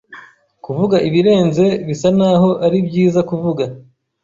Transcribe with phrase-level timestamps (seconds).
[0.63, 3.63] Kuvuga ibirenze bisa naho ari byiza kuvuga